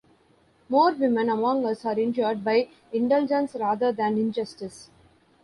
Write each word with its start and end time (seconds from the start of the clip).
More 0.67 0.93
women 0.95 1.29
among 1.29 1.63
us 1.67 1.85
are 1.85 1.99
injured 1.99 2.43
by 2.43 2.69
indulgence 2.91 3.53
rather 3.53 3.91
than 3.91 4.13
injustice. 4.17 4.89